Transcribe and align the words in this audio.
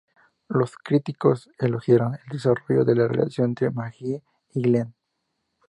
Los 0.47 0.77
críticos 0.79 1.51
elogiaron 1.59 2.15
el 2.15 2.29
desarrollo 2.31 2.83
de 2.85 2.95
la 2.95 3.07
relación 3.07 3.49
entre 3.51 3.69
Maggie 3.69 4.23
y 4.49 4.63
Glenn. 4.63 4.95